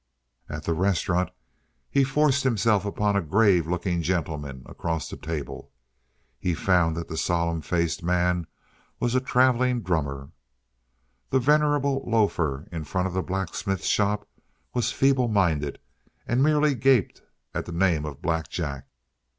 [0.49, 1.29] At the restaurant
[1.87, 5.71] he forced himself upon a grave looking gentleman across the table.
[6.39, 8.47] He found that the solemn faced man
[8.99, 10.31] was a travelling drummer.
[11.29, 14.27] The venerable loafer in front of the blacksmith's shop
[14.73, 15.77] was feeble minded,
[16.25, 17.21] and merely gaped
[17.53, 18.87] at the name of Black Jack.